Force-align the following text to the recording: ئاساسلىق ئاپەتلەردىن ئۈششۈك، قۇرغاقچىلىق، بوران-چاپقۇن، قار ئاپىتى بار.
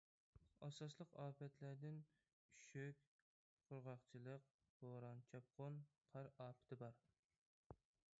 ئاساسلىق 0.67 1.11
ئاپەتلەردىن 1.23 1.99
ئۈششۈك، 2.53 3.03
قۇرغاقچىلىق، 3.67 4.47
بوران-چاپقۇن، 4.81 5.77
قار 6.15 6.31
ئاپىتى 6.47 6.79
بار. 6.85 6.99